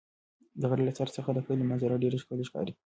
د 0.59 0.61
غره 0.69 0.83
له 0.87 0.93
سر 0.99 1.07
څخه 1.17 1.29
د 1.33 1.39
کلي 1.47 1.63
منظره 1.69 2.01
ډېره 2.03 2.17
ښکلې 2.21 2.45
ښکاري. 2.49 2.73